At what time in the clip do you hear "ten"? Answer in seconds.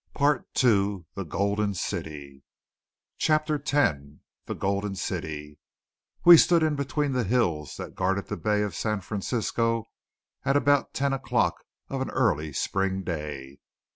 10.95-11.13